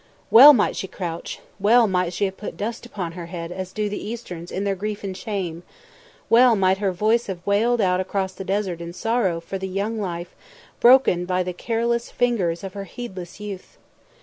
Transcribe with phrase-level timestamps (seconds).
[0.31, 3.87] Well might she crouch, well might she have put dust upon her head as do
[3.87, 5.61] the Easterns in their grief and shame;
[6.27, 9.99] well might her voice have wailed out across the desert in sorrow for the young
[10.01, 10.33] life
[10.79, 13.77] broken by the careless fingers of her heedless youth.